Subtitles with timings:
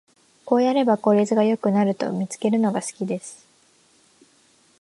[0.45, 3.45] こうやれば効率が良くなると見つけるのが好きです